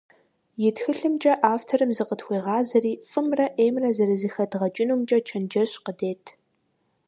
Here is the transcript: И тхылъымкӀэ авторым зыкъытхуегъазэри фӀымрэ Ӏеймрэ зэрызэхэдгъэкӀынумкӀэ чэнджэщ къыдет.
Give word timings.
И 0.67 0.71
тхылъымкӀэ 0.75 1.33
авторым 1.53 1.89
зыкъытхуегъазэри 1.97 2.93
фӀымрэ 3.09 3.45
Ӏеймрэ 3.55 3.89
зэрызэхэдгъэкӀынумкӀэ 3.97 5.19
чэнджэщ 5.27 5.71
къыдет. 5.83 6.25